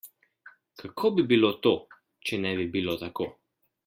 Kako 0.83 1.11
bi 1.17 1.25
bilo 1.33 1.51
to, 1.67 1.73
če 2.31 2.39
ne 2.47 2.55
bi 2.61 2.65
bilo 2.77 2.97
tako? 3.07 3.29